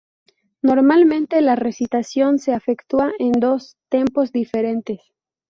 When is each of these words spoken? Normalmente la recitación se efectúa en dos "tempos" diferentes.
Normalmente 0.63 1.41
la 1.41 1.55
recitación 1.55 2.39
se 2.39 2.55
efectúa 2.55 3.11
en 3.19 3.33
dos 3.33 3.77
"tempos" 3.87 4.31
diferentes. 4.31 4.99